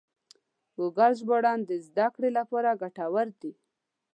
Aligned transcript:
ګوګل 0.75 1.11
ژباړن 1.19 1.59
د 1.69 1.71
زده 1.85 2.07
کړې 2.15 2.29
لپاره 2.37 2.79
ګټور 2.81 3.27
دی. 3.41 3.51